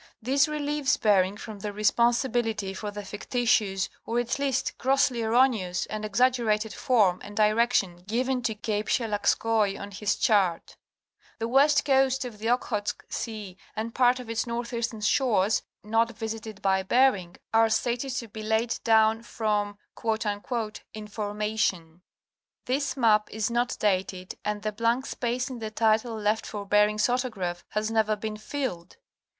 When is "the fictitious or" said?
2.89-4.17